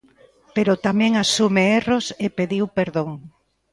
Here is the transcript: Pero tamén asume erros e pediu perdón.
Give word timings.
Pero 0.55 0.73
tamén 0.85 1.11
asume 1.23 1.63
erros 1.79 2.05
e 2.25 2.27
pediu 2.37 2.65
perdón. 2.77 3.09